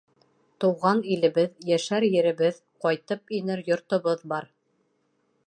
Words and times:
Тыуған 0.63 1.03
илебеҙ, 1.15 1.51
йәшәр 1.73 2.07
еребеҙ, 2.07 2.59
ҡайтып 2.87 3.37
инер 3.41 3.63
йортобоҙ 3.69 4.27
бар! 4.35 4.51